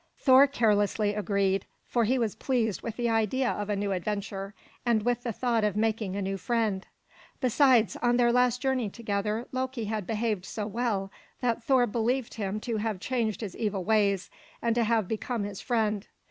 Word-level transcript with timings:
Thor 0.17 0.47
carelessly 0.47 1.13
agreed; 1.13 1.67
for 1.85 2.05
he 2.05 2.17
was 2.17 2.33
pleased 2.33 2.81
with 2.81 2.95
the 2.95 3.07
idea 3.07 3.51
of 3.51 3.69
a 3.69 3.75
new 3.75 3.91
adventure, 3.91 4.55
and 4.83 5.03
with 5.03 5.21
the 5.21 5.31
thought 5.31 5.63
of 5.63 5.77
making 5.77 6.15
a 6.15 6.23
new 6.23 6.37
friend. 6.37 6.87
Besides, 7.39 7.95
on 7.97 8.17
their 8.17 8.31
last 8.31 8.63
journey 8.63 8.89
together, 8.89 9.47
Loki 9.51 9.85
had 9.85 10.07
behaved 10.07 10.43
so 10.45 10.65
well 10.65 11.11
that 11.41 11.63
Thor 11.63 11.85
believed 11.85 12.33
him 12.33 12.59
to 12.61 12.77
have 12.77 12.99
changed 12.99 13.41
his 13.41 13.55
evil 13.55 13.83
ways 13.83 14.31
and 14.59 14.73
to 14.73 14.85
have 14.85 15.07
become 15.07 15.43
his 15.43 15.61
friend. 15.61 16.07